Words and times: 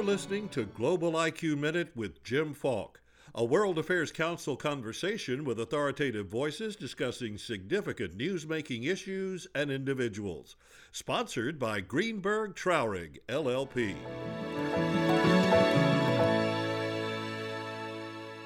You're 0.00 0.06
listening 0.06 0.48
to 0.50 0.64
Global 0.64 1.12
IQ 1.12 1.58
Minute 1.58 1.90
with 1.94 2.24
Jim 2.24 2.54
Falk, 2.54 3.02
a 3.34 3.44
World 3.44 3.78
Affairs 3.78 4.10
Council 4.10 4.56
conversation 4.56 5.44
with 5.44 5.60
authoritative 5.60 6.26
voices 6.26 6.74
discussing 6.74 7.36
significant 7.36 8.16
news-making 8.16 8.84
issues 8.84 9.46
and 9.54 9.70
individuals. 9.70 10.56
Sponsored 10.90 11.58
by 11.58 11.82
Greenberg 11.82 12.54
Traurig, 12.54 13.18
LLP. 13.28 13.94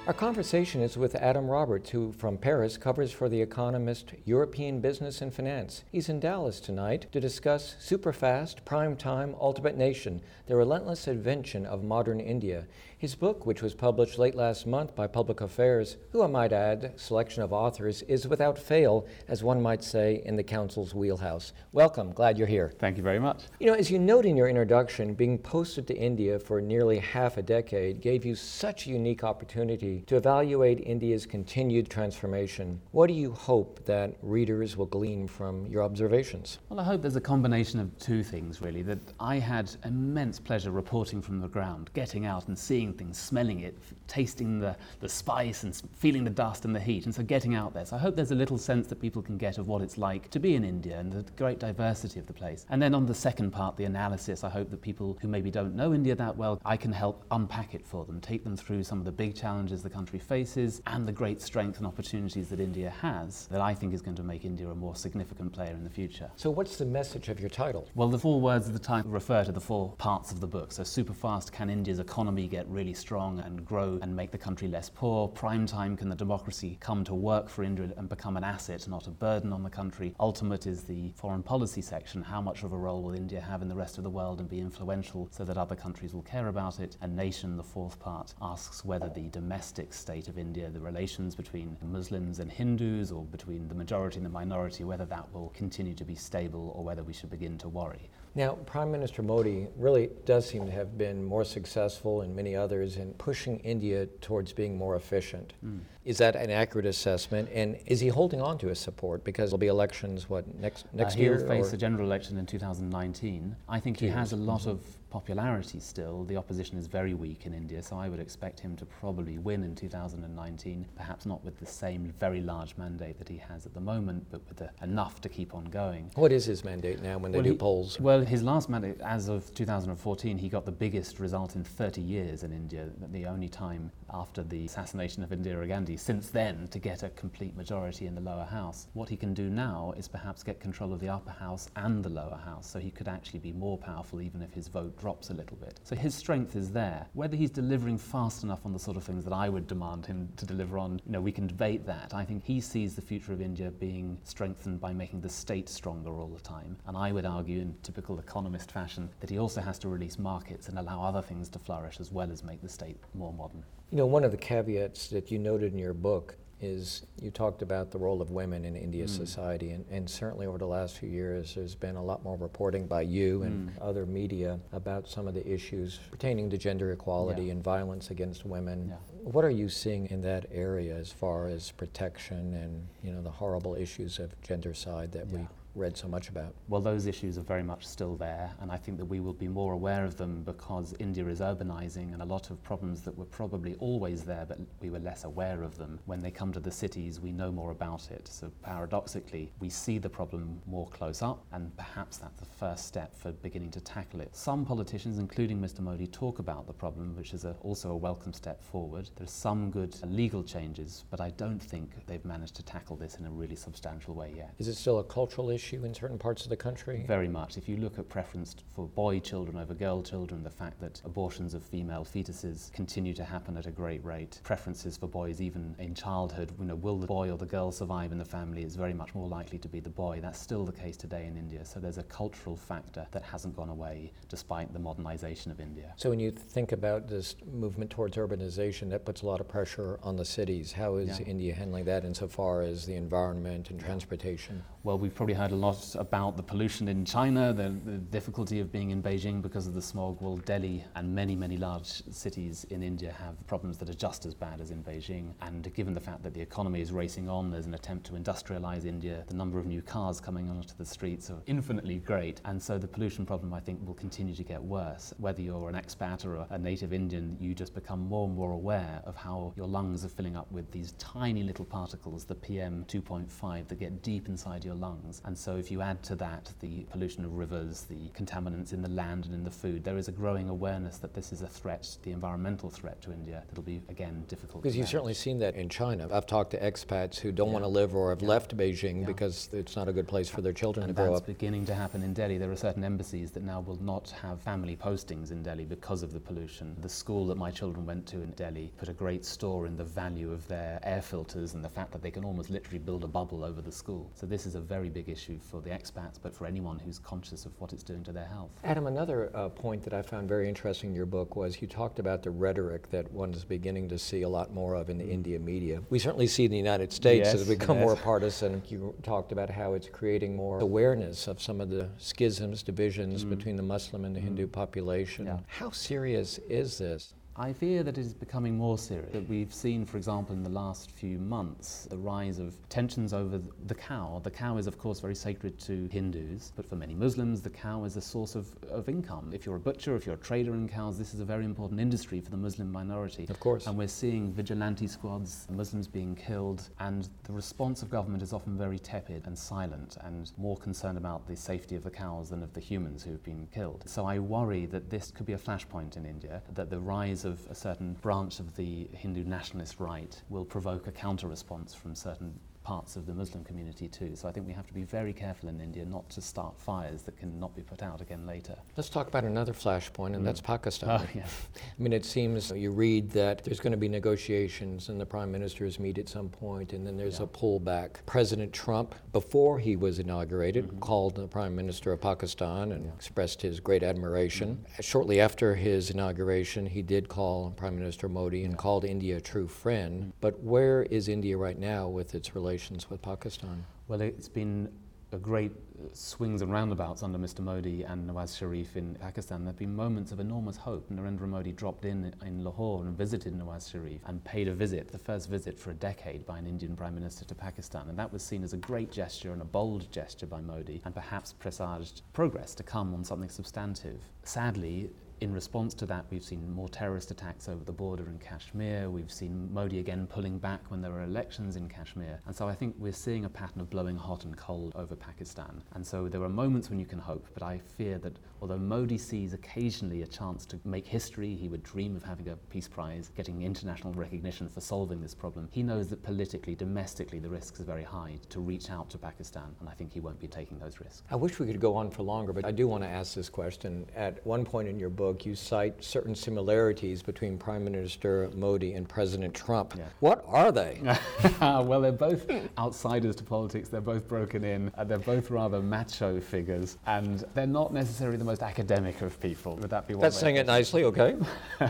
Our 0.07 0.13
conversation 0.13 0.83
is 0.83 0.99
with 0.99 1.15
Adam 1.15 1.49
Roberts, 1.49 1.89
who 1.89 2.13
from 2.13 2.37
Paris 2.37 2.77
covers 2.77 3.11
for 3.11 3.31
The 3.31 3.41
Economist 3.41 4.13
European 4.27 4.81
business 4.81 5.23
and 5.23 5.33
finance. 5.33 5.83
He's 5.91 6.11
in 6.11 6.21
Dallas 6.21 6.61
tonight 6.61 7.07
to 7.13 7.21
discuss 7.21 7.75
Superfast, 7.81 8.67
Prime 8.67 8.97
Time, 8.97 9.35
Ultimate 9.41 9.79
Nation, 9.79 10.21
the 10.47 10.57
relentless 10.57 11.09
invention 11.09 11.65
of 11.65 11.83
modern 11.83 12.21
India. 12.21 12.67
His 13.05 13.15
book, 13.15 13.45
which 13.45 13.61
was 13.61 13.75
published 13.75 14.19
late 14.19 14.35
last 14.35 14.67
month 14.67 14.95
by 14.95 15.07
Public 15.07 15.43
Affairs, 15.43 15.99
who 16.11 16.23
I 16.23 16.27
might 16.27 16.55
add, 16.55 16.99
selection 16.99 17.43
of 17.43 17.53
authors, 17.53 18.01
is 18.01 18.27
without 18.27 18.57
fail, 18.57 19.07
as 19.29 19.45
one 19.45 19.61
might 19.61 19.85
say, 19.85 20.23
in 20.25 20.37
the 20.37 20.43
Council's 20.43 20.95
wheelhouse. 20.95 21.53
Welcome, 21.73 22.13
glad 22.13 22.39
you're 22.39 22.47
here. 22.47 22.73
Thank 22.79 22.97
you 22.97 23.03
very 23.03 23.19
much. 23.19 23.43
You 23.61 23.67
know, 23.67 23.75
as 23.75 23.91
you 23.91 23.99
note 23.99 24.25
in 24.25 24.39
your 24.39 24.49
introduction, 24.49 25.13
being 25.13 25.37
posted 25.37 25.87
to 25.89 25.95
India 25.95 26.39
for 26.39 26.63
nearly 26.63 26.99
half 26.99 27.37
a 27.37 27.43
decade 27.43 28.01
gave 28.01 28.25
you 28.25 28.35
such 28.35 28.87
a 28.87 28.91
unique 28.91 29.23
opportunity 29.23 30.03
to 30.07 30.17
evaluate 30.17 30.81
India's 30.81 31.27
continued 31.27 31.91
transformation. 31.91 32.81
What 32.93 33.09
do 33.09 33.13
you 33.13 33.33
hope 33.33 33.85
that 33.85 34.15
readers 34.23 34.79
will 34.79 34.87
glean 34.87 35.29
from 35.29 35.67
your 35.67 35.83
observations? 35.83 36.59
Well, 36.71 36.81
I 36.81 36.85
hope 36.85 37.03
there's 37.03 37.17
a 37.17 37.21
combination 37.21 37.81
of 37.81 37.95
two 37.99 38.23
things, 38.23 38.63
really. 38.63 38.81
That 38.81 39.01
I 39.21 39.39
had 39.39 39.71
immense 39.85 40.41
pleasure 40.41 40.71
reporting 40.71 41.21
from 41.21 41.43
the 41.43 41.49
ground, 41.49 41.91
getting 41.93 42.25
out 42.25 42.49
and 42.49 42.59
seeing 42.59 42.94
things, 42.97 43.19
smelling 43.19 43.61
it, 43.61 43.77
tasting 44.07 44.61
the, 44.61 44.77
the 45.01 45.09
spice 45.09 45.63
and 45.63 45.81
feeling 45.97 46.25
the 46.25 46.31
dust 46.31 46.65
and 46.65 46.75
the 46.75 46.81
heat, 46.81 47.07
and 47.07 47.15
so 47.15 47.23
getting 47.23 47.55
out 47.55 47.75
there. 47.75 47.85
So 47.85 47.97
I 47.97 47.99
hope 47.99 48.17
there's 48.17 48.31
a 48.31 48.37
little 48.37 48.59
sense 48.59 48.87
that 48.89 49.01
people 49.01 49.23
can 49.23 49.37
get 49.37 49.59
of 49.59 49.69
what 49.69 49.83
it's 49.83 49.99
like 49.99 50.31
to 50.31 50.41
be 50.41 50.55
in 50.55 50.65
India 50.65 50.99
and 50.99 51.13
the 51.13 51.25
great 51.37 51.59
diversity 51.59 52.21
of 52.21 52.27
the 52.27 52.33
place. 52.33 52.67
And 52.71 52.81
then 52.81 52.95
on 52.95 53.07
the 53.07 53.15
second 53.15 53.51
part, 53.51 53.77
the 53.77 53.85
analysis, 53.85 54.45
I 54.45 54.51
hope 54.51 54.71
that 54.71 54.83
people 54.83 55.19
who 55.21 55.29
maybe 55.29 55.51
don't 55.51 55.75
know 55.75 55.95
India 55.95 56.15
that 56.15 56.37
well, 56.37 56.61
I 56.65 56.77
can 56.77 56.93
help 56.93 57.25
unpack 57.31 57.75
it 57.75 57.87
for 57.87 58.05
them, 58.05 58.21
take 58.21 58.45
them 58.45 58.57
through 58.57 58.85
some 58.85 58.99
of 58.99 59.05
the 59.05 59.13
big 59.13 59.35
challenges 59.35 59.83
the 59.83 59.91
country 59.91 60.19
faces 60.19 60.83
and 60.87 61.07
the 61.07 61.13
great 61.13 61.41
strength 61.41 61.79
and 61.79 61.87
opportunities 61.87 62.49
that 62.49 62.61
India 62.61 62.91
has 62.91 63.47
that 63.49 63.61
I 63.61 63.75
think 63.75 63.95
is 63.95 64.03
going 64.03 64.17
to 64.17 64.23
make 64.23 64.45
India 64.45 64.69
a 64.69 64.75
more 64.75 64.97
significant 64.97 65.53
player 65.53 65.73
in 65.73 65.85
the 65.85 65.91
future. 65.91 66.31
So, 66.37 66.51
what's 66.51 66.77
the 66.77 66.87
message 66.87 67.29
of 67.29 67.41
your 67.41 67.51
title? 67.51 67.89
Well, 67.95 68.09
the 68.09 68.19
four 68.19 68.41
words 68.41 68.67
of 68.67 68.73
the 68.73 68.79
title 68.79 69.11
refer 69.11 69.45
to 69.45 69.53
the 69.53 69.61
four 69.61 69.95
parts 69.99 70.33
of 70.33 70.41
the 70.41 70.47
book. 70.47 70.73
So, 70.73 70.85
super 70.85 71.15
fast 71.15 71.53
can 71.53 71.71
India's 71.71 71.99
economy 71.99 72.47
get 72.47 72.67
really 72.69 72.84
strong 72.93 73.39
and 73.39 73.65
grow 73.65 73.99
and 74.03 74.15
make 74.15 74.33
the 74.33 74.39
country 74.39 74.69
less 74.69 74.91
poor? 74.91 75.29
Prime 75.29 75.65
time 75.65 75.97
can 75.97 76.09
the 76.09 76.17
democracy 76.17 76.77
come 76.81 77.05
to 77.05 77.15
work 77.15 77.49
for 77.49 77.63
India 77.63 77.89
and 77.97 78.09
become 78.09 78.37
an 78.37 78.45
asset, 78.45 78.87
not 78.89 79.07
a 79.07 79.11
burden 79.11 79.53
on 79.53 79.63
the 79.63 79.71
country? 79.71 80.15
Ultimate 80.21 80.67
is 80.67 80.83
the 80.83 81.13
foreign 81.15 81.43
policy 81.43 81.81
section. 81.81 82.23
How 82.23 82.41
much 82.41 82.65
of 82.65 82.73
a 82.73 82.77
role 82.77 83.03
will 83.03 83.15
India 83.15 83.41
have 83.41 83.63
in 83.63 83.69
the 83.69 83.75
rest 83.75 83.97
of 83.97 84.05
the 84.05 84.11
world 84.11 84.41
and 84.41 84.49
be 84.49 84.61
influential 84.61 85.29
so 85.31 85.45
that 85.45 85.57
other 85.57 85.77
countries 85.77 86.13
will 86.13 86.23
care 86.23 86.49
about 86.49 86.81
it? 86.81 86.97
And 87.01 87.15
nation, 87.15 87.57
the 87.57 87.63
fourth 87.63 87.99
part, 87.99 88.35
asks 88.43 88.85
whether 88.85 89.09
the 89.09 89.29
domestic 89.29 89.95
state 89.95 90.29
of 90.29 90.37
India, 90.37 90.69
the 90.71 90.81
relations 90.81 91.35
between 91.35 91.77
Muslims 91.83 92.41
and 92.41 92.51
Hindus 92.51 93.13
or 93.13 93.25
between 93.25 93.69
the 93.69 93.75
majority 93.75 94.17
and 94.17 94.27
the 94.27 94.31
minority, 94.31 94.83
whether 94.83 95.05
that 95.07 95.33
will 95.33 95.51
continue 95.51 95.95
to 95.95 96.05
be 96.05 96.17
stable 96.17 96.73
or 96.75 96.83
whether 96.83 97.05
we 97.05 97.13
should 97.13 97.31
begin 97.31 97.57
to 97.59 97.69
worry. 97.69 98.11
Now, 98.37 98.55
Prime 98.67 98.91
Minister 98.91 99.23
Modi 99.23 99.69
really 99.77 100.11
does 100.25 100.49
seem 100.49 100.67
to 100.67 100.73
have 100.73 100.99
been 100.99 101.25
more 101.25 101.45
successful 101.45 102.21
than 102.21 102.35
many 102.35 102.57
others 102.57 102.97
in 102.97 103.13
pushing 103.15 103.61
India 103.61 104.07
towards 104.21 104.53
being 104.53 104.77
more 104.77 104.97
efficient. 104.97 105.53
Mm. 105.65 105.81
Is 106.05 106.19
that 106.19 106.35
an 106.35 106.51
accurate 106.51 106.87
assessment? 106.87 107.49
And 107.53 107.79
is 107.87 108.01
he 108.01 108.09
holding 108.09 108.41
on 108.41 108.59
to 108.59 108.69
his 108.69 108.81
support 108.81 109.23
because 109.25 109.51
there'll 109.51 109.59
be 109.59 109.69
elections 109.69 110.29
what 110.29 110.53
next 110.57 110.87
next 110.93 111.17
uh, 111.17 111.21
year? 111.21 111.39
He'll 111.39 111.47
face 111.47 111.73
a 111.73 111.77
general 111.77 112.05
election 112.05 112.37
in 112.37 112.45
2019. 112.45 113.55
I 113.69 113.79
think 113.79 113.99
he 113.99 114.09
has 114.09 114.33
a 114.33 114.37
lot 114.37 114.63
mm-hmm. 114.63 114.71
of 114.71 114.81
popularity 115.15 115.79
still. 115.79 116.25
The 116.25 116.37
opposition 116.37 116.77
is 116.77 116.89
very 116.89 117.15
weak 117.15 117.47
in 117.47 117.55
India, 117.55 117.81
so 117.85 117.97
I 117.97 118.09
would 118.09 118.19
expect 118.19 118.59
him 118.59 118.75
to 118.75 118.85
probably 118.85 119.39
win 119.39 119.63
in 119.63 119.77
2019, 119.77 120.89
perhaps 120.97 121.25
not 121.25 121.45
with 121.45 121.57
the 121.61 121.67
same 121.67 122.13
very 122.19 122.41
large 122.41 122.77
mandate 122.77 123.17
that 123.19 123.29
he 123.29 123.37
has 123.37 123.65
at 123.65 123.75
the 123.75 123.81
moment, 123.81 124.27
but 124.33 124.41
with 124.49 124.69
enough 124.83 125.21
to 125.21 125.29
keep 125.29 125.55
on 125.55 125.67
going. 125.67 126.11
What 126.17 126.33
is 126.33 126.45
his 126.45 126.65
mandate 126.65 127.01
now 127.01 127.19
when 127.19 127.31
they 127.31 127.39
well, 127.39 127.45
do 127.45 127.53
he, 127.53 127.57
polls? 127.57 128.01
Well, 128.01 128.23
his 128.23 128.43
last 128.43 128.69
mandate, 128.69 129.01
as 129.03 129.29
of 129.29 129.55
2014, 129.55 130.37
he 130.37 130.49
got 130.49 130.65
the 130.65 130.73
biggest 130.73 131.21
result 131.21 131.55
in 131.55 131.63
30 131.63 132.01
years 132.01 132.43
in 132.43 132.53
India, 132.53 132.89
the 133.13 133.27
only 133.27 133.49
time 133.49 133.93
after 134.11 134.43
the 134.43 134.65
assassination 134.65 135.23
of 135.23 135.31
Indira 135.31 135.69
Gandhi 135.69 135.97
since 135.97 136.31
then 136.31 136.67
to 136.73 136.81
get 136.81 137.05
a 137.05 137.11
complete 137.11 137.57
majority 137.57 138.07
in 138.07 138.17
the 138.17 138.21
lower 138.21 138.45
house. 138.45 138.89
What 138.95 139.09
he 139.09 139.17
can 139.17 139.33
do 139.33 139.49
now 139.49 139.95
is 139.97 140.09
perhaps 140.09 140.43
get 140.43 140.59
control 140.59 140.93
of 140.93 140.99
the 140.99 141.09
upper 141.09 141.31
house 141.31 141.69
and 141.77 142.05
the 142.05 142.09
lower 142.09 142.41
house, 142.45 142.69
so 142.69 142.81
he 142.81 142.91
could 142.91 143.07
actually 143.07 143.39
be 143.39 143.53
more 143.53 143.79
powerful 143.79 144.21
even 144.21 144.43
if 144.43 144.53
his 144.53 144.67
vote 144.67 144.97
drops 145.05 145.29
a 145.29 145.35
little 145.35 145.59
bit. 145.59 145.79
So 145.83 145.95
his 145.95 146.15
strength 146.15 146.57
is 146.57 146.73
there. 146.73 147.07
Whether 147.13 147.37
he's 147.37 147.51
delivering 147.51 147.99
fast 147.99 148.43
enough 148.43 148.65
on 148.65 148.73
the 148.73 148.79
sort 148.79 148.97
of 148.97 149.05
things 149.05 149.23
that 149.25 149.35
I 149.35 149.51
would 149.51 149.67
demand 149.67 150.07
him 150.07 150.31
to 150.39 150.47
deliver 150.47 150.79
on, 150.79 150.99
you 151.05 151.13
know, 151.13 151.21
we 151.21 151.31
can 151.31 151.47
debate 151.47 151.85
that. 151.85 152.15
I 152.15 152.25
think 152.25 152.43
he 152.43 152.59
sees 152.59 152.95
the 152.95 153.03
future 153.03 153.35
of 153.35 153.43
India 153.43 153.71
being 153.71 154.17
strengthened 154.25 154.81
by 154.81 154.95
making 154.95 155.21
the 155.21 155.29
state 155.29 155.69
stronger 155.69 156.19
all 156.19 156.29
the 156.29 156.41
time. 156.41 156.79
And 156.87 156.97
I 156.97 157.13
would 157.13 157.27
argue, 157.27 157.61
in 157.61 157.75
typical 157.83 158.19
economist 158.19 158.73
fashion, 158.73 159.11
that 159.21 159.29
he 159.29 159.39
also 159.39 159.61
has 159.61 159.79
to 159.81 159.89
release 159.91 160.19
markets 160.19 160.69
and 160.69 160.79
allow 160.79 161.03
other 161.03 161.21
things 161.21 161.51
to 161.51 161.59
flourish 161.59 162.01
as 162.01 162.11
well 162.11 162.33
as 162.33 162.43
make 162.43 162.63
the 162.63 162.69
state 162.71 162.97
more 163.13 163.35
modern. 163.35 163.63
You 163.91 163.99
know, 163.99 164.07
one 164.07 164.25
of 164.25 164.31
the 164.31 164.39
caveats 164.39 165.09
that 165.09 165.31
you 165.31 165.39
noted 165.39 165.75
in 165.75 165.79
your 165.79 165.93
book 165.93 166.39
is 166.65 167.03
you 167.21 167.31
talked 167.31 167.63
about 167.63 167.91
the 167.91 167.99
role 167.99 168.21
of 168.21 168.31
women 168.31 168.65
in 168.65 168.75
India's 168.75 169.13
mm. 169.13 169.17
society, 169.19 169.71
and, 169.71 169.85
and, 169.91 170.09
certainly 170.09 170.47
over 170.47 170.59
the 170.59 170.67
last 170.67 170.99
few 170.99 171.09
years, 171.09 171.55
there's 171.55 171.75
been 171.75 171.97
a 171.97 172.03
lot 172.03 172.25
more 172.25 172.37
reporting 172.37 172.87
by 172.87 173.03
you 173.03 173.43
and 173.43 173.69
mm. 173.69 173.73
other 173.81 174.07
media 174.07 174.59
about 174.73 175.09
some 175.09 175.29
of 175.29 175.35
the 175.35 175.47
issues 175.47 176.01
pertaining 176.11 176.51
to 176.51 176.59
gender 176.59 176.93
equality 176.93 177.45
yeah. 177.45 177.53
and 177.53 177.63
violence 177.63 178.11
against 178.11 178.45
women. 178.45 178.89
Yeah. 178.89 178.97
What 179.23 179.45
are 179.45 179.51
you 179.51 179.69
seeing 179.69 180.07
in 180.11 180.23
that 180.23 180.47
area 180.53 180.95
as 180.97 181.11
far 181.11 181.47
as 181.47 181.71
protection 181.73 182.55
and 182.55 182.87
you 183.03 183.13
know 183.13 183.23
the 183.23 183.31
horrible 183.31 183.75
issues 183.75 184.19
of 184.19 184.31
gendercide 184.43 185.13
that 185.13 185.27
yeah. 185.31 185.39
we 185.39 185.47
read 185.75 185.97
so 185.97 186.09
much 186.09 186.29
about? 186.29 186.55
Well, 186.69 186.81
those 186.81 187.07
issues 187.07 187.37
are 187.37 187.43
very 187.43 187.63
much 187.63 187.87
still 187.87 188.17
there, 188.17 188.53
and 188.61 188.71
I 188.71 188.77
think 188.77 188.99
that 188.99 189.05
we 189.05 189.21
will 189.21 189.33
be 189.33 189.49
more 189.49 189.73
aware 189.73 190.05
of 190.05 190.17
them 190.17 190.43
because 190.45 190.95
India 190.99 191.27
is 191.27 191.41
urbanizing, 191.41 192.13
and 192.13 192.23
a 192.23 192.25
lot 192.25 192.51
of 192.51 192.63
problems 192.63 193.03
that 193.03 193.17
were 193.17 193.25
probably 193.25 193.75
always 193.81 194.23
there, 194.23 194.45
but 194.47 194.59
we 194.81 194.91
were 194.91 194.99
less 194.99 195.25
aware 195.25 195.63
of 195.63 195.77
them. 195.77 195.99
When 196.07 196.21
they 196.21 196.31
come 196.31 196.53
to 196.53 196.61
the 196.61 196.71
cities, 196.71 197.21
we 197.21 197.33
know 197.33 197.51
more 197.51 197.73
about 197.73 198.11
it. 198.11 198.29
So, 198.29 198.51
paradoxically, 198.63 199.53
we 199.61 199.69
see 199.69 199.99
the 199.99 200.09
problem 200.09 200.61
more 200.67 200.87
close 200.89 201.23
up, 201.23 201.45
and 201.53 201.77
perhaps 201.77 202.19
that's 202.19 202.39
the 202.39 202.47
first 202.47 202.87
step 202.87 203.17
for 203.17 203.33
beginning 203.33 203.71
to 203.73 203.81
tackle 203.81 204.21
it. 204.21 204.35
Some 204.37 204.65
politicians, 204.65 205.19
including 205.19 205.61
Mr. 205.61 205.81
Modi, 205.81 206.07
talk 206.07 206.39
about 206.39 206.67
the 206.67 206.73
problem, 206.73 207.17
which 207.17 207.35
is 207.35 207.45
a, 207.45 207.57
also 207.63 207.91
a 207.91 207.97
welcome 207.97 208.33
step 208.33 208.63
forward. 208.63 209.11
There 209.17 209.25
are 209.25 209.29
some 209.29 209.71
good 209.71 209.97
legal 210.07 210.45
changes, 210.45 211.05
but 211.11 211.21
I 211.21 211.31
don't 211.31 211.61
think 211.61 211.91
they've 212.07 212.25
managed 212.25 212.55
to 212.57 212.63
tackle 212.63 212.97
this 212.97 213.17
in 213.17 213.27
a 213.27 213.31
really 213.31 213.57
substantial 213.57 214.15
way 214.15 214.33
yet. 214.37 214.55
Is 214.59 214.69
it 214.69 214.75
still 214.77 215.01
a 215.01 215.05
cultural 215.05 215.51
issue? 215.51 215.64
Issue 215.65 215.85
in 215.85 215.95
certain 215.95 216.19
parts 216.19 216.45
of 216.45 216.51
the 216.51 216.57
country? 216.57 217.05
Very 217.09 217.29
much. 217.29 217.57
If 217.57 217.69
you 217.69 217.79
look 217.79 217.99
at 217.99 218.07
preference 218.09 218.55
for 218.75 218.87
boy 218.87 219.19
children 219.19 219.57
over 219.57 219.73
girl 219.73 220.03
children, 220.03 220.43
the 220.43 220.51
fact 220.51 220.79
that 220.81 221.01
abortions 221.07 221.55
of 221.55 221.63
female 221.63 222.05
fetuses 222.05 222.71
continue 222.73 223.15
to 223.15 223.25
happen 223.25 223.57
at 223.57 223.65
a 223.65 223.71
great 223.71 224.05
rate, 224.05 224.41
preferences 224.43 224.99
for 224.99 225.07
boys 225.07 225.41
even 225.41 225.75
in 225.79 225.95
childhood, 225.95 226.53
you 226.59 226.67
know, 226.67 226.75
will 226.75 226.99
the 226.99 227.07
boy 227.07 227.31
or 227.31 227.39
the 227.39 227.47
girl 227.47 227.73
survive 227.73 228.13
in 228.13 228.19
the 228.19 228.25
family 228.25 228.63
is 228.63 228.77
very 228.77 228.93
much 228.93 229.15
more 229.15 229.27
likely 229.27 229.59
to 229.59 229.69
be 229.69 229.81
the 229.81 229.89
boy. 229.89 230.19
That's 230.21 230.39
still 230.39 230.67
the 230.67 230.73
case 230.73 230.99
today 230.99 231.27
in 231.27 231.39
India. 231.39 231.65
So 231.65 231.81
there's 231.81 231.99
a 231.99 232.03
cultural 232.03 232.57
factor 232.57 233.07
that 233.13 233.23
hasn't 233.23 233.57
gone 233.57 233.71
away 233.71 234.13
despite 234.29 234.71
the 234.73 234.79
modernization 234.79 235.51
of 235.51 235.61
India. 235.61 235.95
So 235.97 236.11
when 236.11 236.21
you 236.21 236.31
think 236.31 236.73
about 236.73 237.09
this 237.09 237.37
movement 237.51 237.91
towards 237.91 238.19
urbanization, 238.19 238.91
that 238.91 239.07
puts 239.07 239.23
a 239.23 239.27
lot 239.27 239.41
of 239.41 239.49
pressure 239.49 239.99
on 240.03 240.17
the 240.17 240.25
cities. 240.27 240.73
How 240.73 240.97
is 240.97 241.21
yeah. 241.21 241.27
India 241.27 241.55
handling 241.55 241.87
that 241.87 242.05
insofar 242.05 242.61
as 242.61 242.85
the 242.85 242.95
environment 242.95 243.71
and 243.71 243.81
transportation? 243.81 244.63
Well, 244.85 244.99
we've 244.99 245.15
probably 245.15 245.35
heard 245.35 245.51
a 245.51 245.57
lot 245.57 245.97
about 245.99 246.37
the 246.37 246.43
pollution 246.43 246.89
in 246.89 247.07
China, 247.07 247.55
the, 247.55 247.75
the, 247.87 247.97
difficulty 247.97 248.61
of 248.61 248.71
being 248.71 248.91
in 248.91 249.03
Beijing 249.03 249.41
because 249.41 249.67
of 249.67 249.73
the 249.73 249.81
smog. 249.81 250.21
Well, 250.21 250.37
Delhi 250.37 250.85
and 250.95 251.15
many, 251.15 251.35
many 251.35 251.57
large 251.57 251.87
cities 251.87 252.67
in 252.69 252.83
India 252.83 253.11
have 253.19 253.35
problems 253.47 253.79
that 253.79 253.89
are 253.89 253.95
just 253.95 254.27
as 254.27 254.35
bad 254.35 254.61
as 254.61 254.71
in 254.71 254.85
Beijing. 254.85 255.33
And 255.41 255.73
given 255.73 255.95
the 255.95 256.01
fact 256.01 256.23
that 256.25 256.35
the 256.35 256.43
economy 256.43 256.83
is 256.83 256.93
racing 256.93 257.31
on, 257.31 257.51
there's 257.51 257.65
an 257.65 257.73
attempt 257.73 258.05
to 258.09 258.13
industrialize 258.13 258.85
India, 258.85 259.25
the 259.27 259.33
number 259.33 259.59
of 259.59 259.65
new 259.65 259.81
cars 259.81 260.21
coming 260.21 260.51
onto 260.51 260.75
the 260.77 260.85
streets 260.85 261.31
are 261.31 261.41
infinitely 261.47 261.97
great. 261.97 262.43
And 262.45 262.63
so 262.63 262.77
the 262.77 262.87
pollution 262.87 263.25
problem, 263.25 263.55
I 263.55 263.61
think, 263.61 263.81
will 263.87 263.95
continue 263.95 264.35
to 264.35 264.45
get 264.45 264.63
worse. 264.63 265.15
Whether 265.17 265.41
you're 265.41 265.71
an 265.71 265.77
expat 265.77 266.27
or 266.27 266.47
a 266.51 266.59
native 266.59 266.93
Indian, 266.93 267.39
you 267.41 267.55
just 267.55 267.75
become 267.75 268.01
more 268.01 268.27
and 268.27 268.37
more 268.37 268.53
aware 268.53 269.01
of 269.07 269.17
how 269.17 269.55
your 269.57 269.67
lungs 269.67 270.05
are 270.05 270.11
filling 270.11 270.37
up 270.37 270.53
with 270.53 270.71
these 270.73 270.93
tiny 270.99 271.43
little 271.43 271.65
particles, 271.65 272.27
the 272.27 272.35
PM 272.35 272.85
2.5, 272.87 273.67
that 273.69 273.81
get 273.81 274.03
deep 274.03 274.29
inside 274.29 274.63
your 274.63 274.74
lungs. 274.75 275.21
And 275.25 275.37
so 275.37 275.57
if 275.57 275.71
you 275.71 275.81
add 275.81 276.03
to 276.05 276.15
that 276.17 276.53
the 276.61 276.85
pollution 276.91 277.25
of 277.25 277.33
rivers, 277.33 277.83
the 277.83 278.09
contaminants 278.11 278.73
in 278.73 278.83
the 278.83 278.89
land 278.89 279.27
and 279.27 279.35
in 279.35 279.45
the 279.45 279.51
food, 279.51 279.85
there 279.85 279.99
is 279.99 280.09
a 280.09 280.13
growing 280.13 280.49
awareness 280.49 280.99
that 280.99 281.15
this 281.15 281.33
is 281.33 281.43
a 281.43 281.47
threat, 281.47 281.97
the 282.03 282.13
environmental 282.13 282.71
threat 282.71 283.01
to 283.03 283.13
India, 283.13 283.43
that'll 283.49 283.63
be, 283.63 283.83
again, 283.89 284.25
difficult. 284.29 284.63
Because 284.63 284.77
you've 284.77 284.89
certainly 284.89 285.15
seen 285.15 285.39
that 285.39 285.55
in 285.55 285.69
China. 285.69 286.09
I've 286.13 286.27
talked 286.27 286.51
to 286.53 286.61
expats 286.61 287.19
who 287.19 287.33
don't 287.33 287.49
yeah. 287.49 287.53
want 287.55 287.65
to 287.65 287.69
live 287.69 287.95
or 287.95 288.11
have 288.11 288.23
yeah. 288.23 288.29
left 288.29 288.57
Beijing 288.57 289.01
yeah. 289.01 289.07
because 289.07 289.49
it's 289.53 289.77
not 289.77 289.89
a 289.89 289.93
good 289.93 290.09
place 290.09 290.29
for 290.29 290.41
their 290.41 290.53
children 290.53 290.85
and 290.85 290.97
to 290.97 291.03
grow 291.03 291.13
that's 291.13 291.23
up. 291.23 291.27
beginning 291.27 291.67
to 291.67 291.75
happen 291.75 292.03
in 292.03 292.13
Delhi. 292.13 292.39
There 292.39 292.51
are 292.51 292.57
certain 292.57 292.85
embassies 292.85 293.31
that 293.33 293.43
now 293.43 293.61
will 293.61 293.83
not 293.83 294.11
have 294.23 294.41
family 294.41 294.77
postings 294.77 295.31
in 295.31 295.43
Delhi 295.43 295.65
because 295.65 296.03
of 296.03 296.13
the 296.13 296.21
pollution. 296.21 296.77
The 296.81 296.89
school 296.89 297.27
that 297.27 297.37
my 297.37 297.51
children 297.51 297.87
went 297.87 298.07
to 298.07 298.23
in 298.23 298.31
Delhi 298.33 298.73
put 298.79 298.89
a 298.89 298.93
great 298.93 299.25
store 299.25 299.67
in 299.67 299.77
the 299.77 299.85
value 299.85 300.33
of 300.33 300.47
their 300.49 300.81
air 300.83 301.03
filters 301.03 301.55
and 301.55 301.65
the 301.65 301.69
fact 301.69 301.93
that 301.93 302.03
they 302.03 302.11
can 302.11 302.25
almost 302.25 302.51
literally 302.51 302.79
build 302.79 303.05
a 303.05 303.09
bubble 303.09 303.45
over 303.45 303.61
the 303.61 303.73
school. 303.73 304.11
So 304.15 304.27
this 304.27 304.47
is 304.47 304.55
a 304.55 304.61
very 304.65 304.89
big 304.89 305.09
issue 305.09 305.39
for 305.41 305.61
the 305.61 305.71
expats, 305.71 306.17
but 306.21 306.35
for 306.35 306.47
anyone 306.47 306.79
who's 306.79 306.99
conscious 306.99 307.47
of 307.47 307.53
what 307.61 307.73
it's 307.73 307.83
doing 307.83 308.03
to 308.05 308.13
their 308.13 308.27
health. 308.27 308.51
Adam, 308.65 308.87
another 308.87 309.31
uh, 309.35 309.49
point 309.49 309.83
that 309.85 309.95
I 309.95 310.03
found 310.03 310.29
very 310.29 310.49
interesting 310.49 310.91
in 310.91 310.97
your 310.97 311.07
book 311.07 311.37
was 311.37 311.61
you 311.61 311.69
talked 311.69 311.99
about 311.99 312.23
the 312.23 312.31
rhetoric 312.31 312.91
that 312.91 313.11
one 313.13 313.33
is 313.33 313.45
beginning 313.45 313.89
to 313.91 313.99
see 313.99 314.23
a 314.23 314.29
lot 314.29 314.53
more 314.53 314.75
of 314.75 314.91
in 314.91 314.99
the 314.99 315.05
mm. 315.05 315.13
India 315.13 315.39
media. 315.39 315.83
We 315.91 315.99
certainly 315.99 316.27
see 316.27 316.45
in 316.45 316.51
the 316.51 316.57
United 316.57 316.93
States 316.93 317.27
yes, 317.27 317.35
as 317.35 317.49
become 317.49 317.79
yes. 317.79 317.85
more 317.85 317.97
partisan. 318.05 318.63
You 318.69 318.95
talked 319.03 319.33
about 319.33 319.51
how 319.51 319.75
it's 319.75 319.89
creating 319.89 320.37
more 320.37 320.61
awareness 320.61 321.29
of 321.29 321.41
some 321.41 321.61
of 321.61 321.71
the 321.71 321.89
schisms, 321.99 322.63
divisions 322.63 323.25
mm. 323.25 323.31
between 323.31 323.57
the 323.57 323.63
Muslim 323.63 324.05
and 324.05 324.15
the 324.15 324.21
mm. 324.21 324.25
Hindu 324.25 324.47
population. 324.47 325.27
Yeah. 325.27 325.39
How 325.47 325.71
serious 325.71 326.39
is 326.49 326.79
this? 326.79 327.15
I 327.37 327.53
fear 327.53 327.83
that 327.83 327.99
it 327.99 328.01
is 328.01 328.15
becoming 328.15 328.57
more 328.57 328.79
serious. 328.79 329.13
That 329.13 329.29
we've 329.29 329.53
seen, 329.53 329.85
for 329.85 329.97
example, 329.97 330.37
in 330.37 330.45
the 330.45 330.51
last 330.51 330.93
few 330.93 331.19
months, 331.19 331.89
the 331.91 331.99
rise 331.99 332.39
of 332.39 332.57
tensions 332.69 333.13
over 333.13 333.41
the 333.67 333.75
cow. 333.75 334.21
The 334.23 334.31
cow 334.31 334.57
is, 334.57 334.69
of 334.69 334.79
course, 334.79 335.01
very 335.01 335.17
sacred 335.17 335.59
to 335.61 335.89
Hindus, 335.91 336.53
but 336.55 336.65
for 336.65 336.77
many 336.77 336.95
Muslims, 336.95 337.43
the 337.43 337.51
cow 337.51 337.83
is 337.85 337.97
a 337.97 338.01
source 338.01 338.37
of, 338.37 338.47
of 338.71 338.89
income. 338.89 339.33
If 339.35 339.47
you're 339.47 339.57
a 339.57 339.61
butcher, 339.61 339.97
if 339.97 340.07
you're 340.07 340.15
a 340.15 340.19
trader 340.19 340.55
in 340.55 340.69
cows, 340.69 340.97
this 340.97 341.13
is 341.13 341.19
a 341.19 341.25
very 341.25 341.45
important 341.45 341.81
industry 341.81 342.21
for 342.21 342.31
the 342.31 342.37
Muslim 342.37 342.71
minority. 342.71 343.27
Of 343.29 343.41
course. 343.41 343.67
And 343.67 343.77
we're 343.77 343.89
seeing 343.89 344.33
vigilante 344.33 344.87
squads, 344.87 345.49
Muslims 345.51 345.89
being 345.89 346.15
killed, 346.15 346.69
and 346.79 347.09
the 347.25 347.33
response 347.33 347.83
of 347.83 347.91
government 347.91 348.23
is 348.23 348.33
often 348.33 348.57
very 348.57 348.79
tepid 348.79 349.27
and 349.27 349.37
silent 349.37 349.97
and 350.03 350.31
more 350.39 350.57
concerned 350.57 350.99
about 350.99 351.27
the 351.27 351.35
safety 351.35 351.75
of 351.75 351.83
the 351.83 351.91
cows 351.91 352.31
than 352.31 352.45
of 352.45 352.53
the 352.53 352.61
humans 352.61 353.03
who 353.03 353.11
have 353.11 353.25
been 353.25 353.49
killed. 353.53 353.83
So 353.87 354.07
I 354.07 354.21
worry 354.21 354.67
that 354.67 354.89
this 354.89 355.11
could 355.11 355.27
be 355.27 355.33
a 355.33 355.39
flashpoint 355.39 355.97
in 355.97 356.07
India, 356.07 356.41
that 356.55 356.71
the 356.71 356.79
rise 356.79 357.24
of 357.25 357.47
a 357.51 357.55
certain 357.55 357.95
branch 357.95 358.41
of 358.41 358.57
the 358.57 358.89
Hindu 358.93 359.25
nationalist 359.25 359.81
right 359.81 360.23
will 360.29 360.45
provoke 360.45 360.87
a 360.87 360.93
counter 360.93 361.29
response 361.29 361.75
from 361.75 361.95
certain 361.95 362.39
parts 362.65 362.97
of 362.97 363.07
the 363.07 363.15
Muslim 363.15 363.45
community 363.45 363.87
too. 363.87 364.17
So 364.17 364.27
I 364.27 364.33
think 364.33 364.47
we 364.47 364.53
have 364.53 364.67
to 364.67 364.73
be 364.73 364.83
very 364.83 365.13
careful 365.13 365.51
in 365.51 365.61
India 365.61 365.85
not 365.85 366.09
to 366.11 366.23
start 366.23 366.59
fires 366.59 367.03
that 367.03 367.17
can 367.17 367.39
not 367.39 367.55
be 367.55 367.63
put 367.63 367.83
out 367.83 368.01
again 368.01 368.27
later. 368.27 368.57
Let's 368.77 368.89
talk 368.89 369.07
about 369.07 369.25
another 369.25 369.53
flashpoint, 369.53 370.15
and 370.15 370.23
mm. 370.23 370.25
that's 370.25 370.41
Pakistan. 370.41 370.89
Oh, 370.91 371.07
yeah. 371.15 371.27
I 371.57 371.83
mean, 371.83 371.93
it 371.93 372.05
seems 372.05 372.51
you 372.51 372.73
read 372.73 373.11
that 373.11 373.45
there's 373.45 373.61
going 373.61 373.73
to 373.73 373.77
be 373.77 373.89
negotiations 373.89 374.89
and 374.89 374.99
the 375.01 375.07
prime 375.07 375.31
ministers 375.31 375.79
meet 375.79 375.99
at 375.99 376.09
some 376.09 376.31
point, 376.31 376.73
and 376.73 376.87
then 376.87 376.97
there's 376.97 377.19
yeah. 377.19 377.27
a 377.27 377.29
pullback. 377.29 377.97
President 378.07 378.53
Trump, 378.53 378.95
before 379.13 379.59
he 379.59 379.77
was 379.77 379.99
inaugurated, 379.99 380.67
mm-hmm. 380.67 380.79
called 380.79 381.15
the 381.17 381.29
prime 381.29 381.55
minister 381.55 381.93
of 381.93 382.01
Pakistan 382.01 382.73
and 382.73 382.87
yeah. 382.87 382.93
expressed 382.93 383.43
his 383.43 383.61
great 383.61 383.83
admiration. 383.83 384.57
Mm-hmm. 384.57 384.83
Shortly 384.83 385.21
after 385.21 385.55
his 385.55 385.91
inauguration, 385.91 386.65
he 386.65 386.81
did 386.81 387.09
call 387.09 387.51
Prime 387.51 387.79
Minister 387.79 388.09
Modi 388.09 388.45
and 388.45 388.57
called 388.57 388.87
India 388.87 389.19
a 389.19 389.21
true 389.21 389.47
friend. 389.47 390.01
Mm-hmm. 390.01 390.11
But 390.23 390.41
where 390.41 390.85
is 390.85 391.09
India 391.09 391.37
right 391.37 391.59
now 391.59 391.89
with 391.89 392.15
its 392.15 392.35
relationship? 392.35 392.54
Relations 392.55 392.89
with 392.89 393.03
Pakistan? 393.03 393.65
Well, 393.89 394.01
it's 394.01 394.29
been 394.29 394.69
a 395.11 395.19
great 395.19 395.51
uh, 395.51 395.89
swings 395.93 396.41
and 396.41 396.53
roundabouts 396.53 397.03
under 397.03 397.19
Mr. 397.19 397.41
Modi 397.41 397.83
and 397.83 398.09
Nawaz 398.09 398.39
Sharif 398.39 398.77
in 398.77 398.95
Pakistan. 398.95 399.41
There 399.41 399.51
have 399.51 399.59
been 399.59 399.75
moments 399.75 400.13
of 400.13 400.21
enormous 400.21 400.57
hope. 400.57 400.89
Narendra 400.89 401.27
Modi 401.27 401.51
dropped 401.51 401.85
in 401.85 402.15
in 402.25 402.45
Lahore 402.45 402.85
and 402.85 402.97
visited 402.97 403.37
Nawaz 403.37 403.73
Sharif 403.73 404.01
and 404.07 404.23
paid 404.25 404.47
a 404.47 404.55
visit, 404.55 404.93
the 404.93 404.99
first 404.99 405.29
visit 405.29 405.59
for 405.59 405.73
a 405.73 405.75
decade 405.75 406.25
by 406.25 406.39
an 406.39 406.47
Indian 406.47 406.77
Prime 406.77 406.95
Minister 406.95 407.25
to 407.25 407.35
Pakistan. 407.35 407.89
And 407.89 407.99
that 407.99 408.13
was 408.13 408.23
seen 408.23 408.45
as 408.45 408.53
a 408.53 408.57
great 408.57 408.93
gesture 408.93 409.33
and 409.33 409.43
a 409.43 409.45
bold 409.45 409.91
gesture 409.91 410.27
by 410.27 410.41
Modi 410.41 410.81
and 410.85 410.95
perhaps 410.95 411.33
presaged 411.33 412.03
progress 412.13 412.55
to 412.55 412.63
come 412.63 412.95
on 412.95 413.03
something 413.03 413.31
substantive. 413.31 414.01
Sadly, 414.23 414.91
in 415.21 415.33
response 415.33 415.75
to 415.75 415.87
that, 415.87 416.05
we've 416.11 416.25
seen 416.25 416.51
more 416.53 416.69
terrorist 416.69 417.11
attacks 417.11 417.49
over 417.49 417.65
the 417.65 417.73
border 417.73 418.07
in 418.09 418.19
Kashmir. 418.19 418.91
We've 418.91 419.11
seen 419.11 419.53
Modi 419.53 419.79
again 419.79 420.07
pulling 420.07 420.39
back 420.39 420.61
when 420.71 420.81
there 420.81 420.91
were 420.91 421.03
elections 421.03 421.57
in 421.57 421.69
Kashmir. 421.69 422.21
And 422.27 422.35
so 422.35 422.49
I 422.49 422.55
think 422.55 422.75
we're 422.79 422.93
seeing 422.93 423.25
a 423.25 423.29
pattern 423.29 423.61
of 423.61 423.71
blowing 423.71 423.97
hot 423.97 424.25
and 424.25 424.37
cold 424.37 424.73
over 424.75 424.95
Pakistan. 424.97 425.63
And 425.75 425.87
so 425.87 426.09
there 426.09 426.23
are 426.23 426.29
moments 426.29 426.69
when 426.69 426.79
you 426.79 426.87
can 426.87 426.99
hope, 426.99 427.27
but 427.33 427.43
I 427.43 427.59
fear 427.77 427.99
that 427.99 428.19
although 428.43 428.59
Modi 428.59 428.99
sees 428.99 429.33
occasionally 429.33 430.03
a 430.03 430.07
chance 430.07 430.45
to 430.47 430.61
make 430.65 430.87
history, 430.87 431.35
he 431.35 431.49
would 431.49 431.63
dream 431.63 431.97
of 431.97 432.03
having 432.03 432.29
a 432.29 432.37
peace 432.51 432.69
prize, 432.69 433.11
getting 433.17 433.43
international 433.43 433.93
recognition 433.95 434.49
for 434.49 434.61
solving 434.61 435.01
this 435.01 435.15
problem. 435.15 435.49
He 435.53 435.63
knows 435.63 435.89
that 435.89 436.03
politically, 436.03 436.55
domestically, 436.55 437.19
the 437.19 437.31
risks 437.31 437.61
are 437.61 437.65
very 437.65 437.85
high 437.85 438.19
to 438.31 438.41
reach 438.41 438.71
out 438.71 438.91
to 438.91 438.99
Pakistan, 438.99 439.55
and 439.61 439.69
I 439.69 439.73
think 439.73 439.93
he 439.93 440.01
won't 440.01 440.21
be 440.21 440.29
taking 440.29 440.59
those 440.59 440.81
risks. 440.81 441.03
I 441.11 441.17
wish 441.17 441.39
we 441.39 441.47
could 441.47 441.61
go 441.61 441.77
on 441.77 441.91
for 441.91 442.03
longer, 442.03 442.33
but 442.33 442.45
I 442.45 442.51
do 442.51 442.69
want 442.69 442.83
to 442.83 442.89
ask 442.89 443.15
this 443.15 443.29
question. 443.29 443.87
At 443.95 444.25
one 444.27 444.45
point 444.45 444.69
in 444.69 444.79
your 444.79 444.91
book, 444.91 445.04
book, 445.05 445.27
you 445.27 445.35
cite 445.35 445.85
certain 445.85 446.15
similarities 446.15 447.03
between 447.03 447.37
Prime 447.37 447.63
Minister 447.63 448.31
Modi 448.35 448.73
and 448.73 448.89
President 448.89 449.35
Trump. 449.35 449.75
Yeah. 449.77 449.85
What 450.01 450.25
are 450.27 450.51
they? 450.51 450.81
well, 451.43 451.83
they're 451.83 451.93
both 451.93 452.25
outsiders 452.57 453.15
to 453.17 453.23
politics. 453.23 453.69
They're 453.69 453.83
both 453.83 454.09
broken 454.09 454.45
in. 454.45 454.73
Uh, 454.79 454.85
they're 454.85 454.97
both 455.15 455.31
rather 455.31 455.61
macho 455.61 456.23
figures, 456.23 456.79
and 456.87 457.23
they're 457.35 457.47
not 457.47 457.75
necessarily 457.75 458.17
the 458.17 458.25
most 458.25 458.43
academic 458.43 459.03
of 459.03 459.21
people. 459.21 459.57
Would 459.57 459.69
that 459.69 459.87
be 459.87 459.95
one? 459.95 460.01
That's 460.01 460.19
saying 460.19 460.37
it 460.37 460.47
nicely. 460.47 460.85
Okay. 460.85 461.17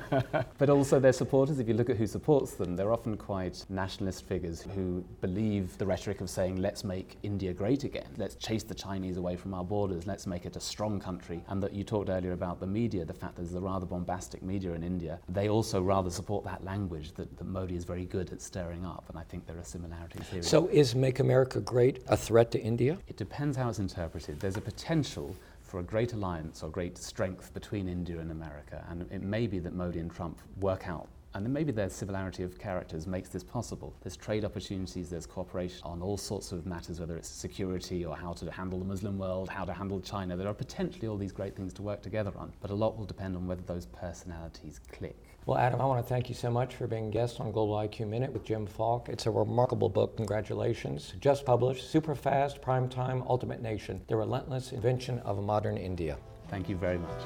but 0.58 0.70
also, 0.70 1.00
their 1.00 1.12
supporters. 1.12 1.58
If 1.58 1.66
you 1.66 1.74
look 1.74 1.90
at 1.90 1.96
who 1.96 2.06
supports 2.06 2.52
them, 2.54 2.76
they're 2.76 2.92
often 2.92 3.16
quite 3.16 3.64
nationalist 3.68 4.24
figures 4.28 4.62
who 4.76 5.04
believe 5.20 5.76
the 5.78 5.86
rhetoric 5.86 6.20
of 6.20 6.30
saying, 6.30 6.62
"Let's 6.62 6.84
make 6.84 7.16
India 7.24 7.52
great 7.52 7.82
again. 7.82 8.10
Let's 8.16 8.36
chase 8.36 8.62
the 8.62 8.76
Chinese 8.76 9.16
away 9.16 9.34
from 9.34 9.54
our 9.54 9.64
borders. 9.64 10.06
Let's 10.06 10.24
make 10.24 10.46
it 10.46 10.54
a 10.54 10.60
strong 10.60 11.00
country." 11.00 11.42
And 11.48 11.60
that 11.64 11.72
you 11.72 11.82
talked 11.82 12.10
earlier 12.10 12.32
about 12.32 12.60
the 12.60 12.68
media, 12.68 13.04
the 13.04 13.20
fact 13.24 13.36
there's 13.36 13.52
the 13.52 13.60
rather 13.60 13.86
bombastic 13.86 14.42
media 14.42 14.72
in 14.72 14.82
India, 14.82 15.18
they 15.28 15.48
also 15.48 15.80
rather 15.80 16.10
support 16.10 16.44
that 16.44 16.62
language 16.64 17.12
that, 17.14 17.36
that 17.38 17.44
Modi 17.44 17.74
is 17.74 17.84
very 17.84 18.04
good 18.04 18.30
at 18.32 18.40
stirring 18.40 18.84
up, 18.84 19.04
and 19.08 19.18
I 19.18 19.22
think 19.22 19.46
there 19.46 19.58
are 19.58 19.64
similarities 19.64 20.28
here. 20.28 20.42
So, 20.42 20.68
is 20.68 20.94
Make 20.94 21.20
America 21.20 21.60
Great 21.60 22.02
a 22.08 22.16
threat 22.16 22.50
to 22.52 22.60
India? 22.60 22.98
It 23.08 23.16
depends 23.16 23.56
how 23.56 23.68
it's 23.68 23.78
interpreted. 23.78 24.40
There's 24.40 24.56
a 24.56 24.60
potential 24.60 25.34
for 25.62 25.80
a 25.80 25.82
great 25.82 26.12
alliance 26.12 26.62
or 26.62 26.68
great 26.68 26.98
strength 26.98 27.52
between 27.54 27.88
India 27.88 28.18
and 28.18 28.30
America, 28.30 28.84
and 28.90 29.10
it 29.10 29.22
may 29.22 29.46
be 29.46 29.58
that 29.60 29.74
Modi 29.74 30.00
and 30.00 30.10
Trump 30.10 30.38
work 30.60 30.88
out 30.88 31.08
and 31.34 31.44
then 31.44 31.52
maybe 31.52 31.72
their 31.72 31.90
similarity 31.90 32.44
of 32.44 32.58
characters 32.58 33.06
makes 33.06 33.28
this 33.28 33.42
possible. 33.42 33.92
There's 34.02 34.16
trade 34.16 34.44
opportunities, 34.44 35.10
there's 35.10 35.26
cooperation 35.26 35.80
on 35.82 36.00
all 36.00 36.16
sorts 36.16 36.52
of 36.52 36.64
matters, 36.64 37.00
whether 37.00 37.16
it's 37.16 37.28
security 37.28 38.04
or 38.04 38.16
how 38.16 38.32
to 38.34 38.50
handle 38.50 38.78
the 38.78 38.84
Muslim 38.84 39.18
world, 39.18 39.48
how 39.48 39.64
to 39.64 39.72
handle 39.72 40.00
China. 40.00 40.36
There 40.36 40.48
are 40.48 40.54
potentially 40.54 41.08
all 41.08 41.16
these 41.16 41.32
great 41.32 41.56
things 41.56 41.72
to 41.74 41.82
work 41.82 42.02
together 42.02 42.32
on, 42.36 42.52
but 42.60 42.70
a 42.70 42.74
lot 42.74 42.96
will 42.96 43.04
depend 43.04 43.36
on 43.36 43.46
whether 43.48 43.62
those 43.62 43.86
personalities 43.86 44.80
click. 44.92 45.16
Well, 45.46 45.58
Adam, 45.58 45.80
I 45.80 45.84
want 45.84 46.02
to 46.02 46.08
thank 46.08 46.28
you 46.28 46.34
so 46.34 46.50
much 46.50 46.74
for 46.74 46.86
being 46.86 47.08
a 47.08 47.10
guest 47.10 47.40
on 47.40 47.52
Global 47.52 47.74
IQ 47.74 48.08
Minute 48.08 48.32
with 48.32 48.44
Jim 48.44 48.66
Falk. 48.66 49.08
It's 49.08 49.26
a 49.26 49.30
remarkable 49.30 49.90
book. 49.90 50.16
Congratulations. 50.16 51.14
Just 51.20 51.44
published 51.44 51.90
Super 51.90 52.14
Fast, 52.14 52.62
Primetime, 52.62 53.28
Ultimate 53.28 53.60
Nation 53.60 54.00
The 54.08 54.16
Relentless 54.16 54.72
Invention 54.72 55.18
of 55.18 55.42
Modern 55.42 55.76
India. 55.76 56.16
Thank 56.48 56.68
you 56.68 56.76
very 56.76 56.98
much. 56.98 57.20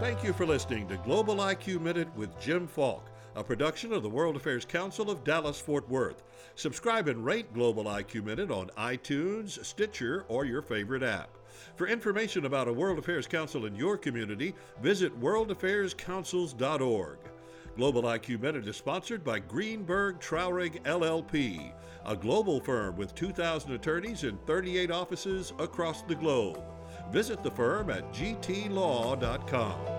Thank 0.00 0.24
you 0.24 0.32
for 0.32 0.44
listening 0.44 0.88
to 0.88 0.96
Global 0.98 1.36
IQ 1.36 1.80
Minute 1.80 2.08
with 2.16 2.38
Jim 2.40 2.66
Falk, 2.66 3.08
a 3.36 3.44
production 3.44 3.92
of 3.92 4.02
the 4.02 4.08
World 4.08 4.34
Affairs 4.34 4.64
Council 4.64 5.08
of 5.08 5.22
Dallas 5.22 5.60
Fort 5.60 5.88
Worth. 5.88 6.24
Subscribe 6.56 7.06
and 7.06 7.24
rate 7.24 7.54
Global 7.54 7.84
IQ 7.84 8.24
Minute 8.24 8.50
on 8.50 8.70
iTunes, 8.76 9.64
Stitcher, 9.64 10.24
or 10.28 10.44
your 10.44 10.62
favorite 10.62 11.04
app. 11.04 11.30
For 11.76 11.86
information 11.86 12.44
about 12.44 12.66
a 12.66 12.72
World 12.72 12.98
Affairs 12.98 13.28
Council 13.28 13.66
in 13.66 13.76
your 13.76 13.96
community, 13.96 14.52
visit 14.82 15.18
worldaffairscouncils.org. 15.20 17.18
Global 17.76 18.02
IQ 18.02 18.40
Minute 18.40 18.66
is 18.66 18.76
sponsored 18.76 19.22
by 19.24 19.38
Greenberg 19.38 20.18
Traurig 20.18 20.82
LLP, 20.82 21.72
a 22.04 22.16
global 22.16 22.60
firm 22.60 22.96
with 22.96 23.14
2,000 23.14 23.72
attorneys 23.72 24.24
in 24.24 24.36
38 24.38 24.90
offices 24.90 25.52
across 25.58 26.02
the 26.02 26.16
globe. 26.16 26.62
Visit 27.10 27.42
the 27.42 27.50
firm 27.50 27.90
at 27.90 28.12
gtlaw.com. 28.12 29.93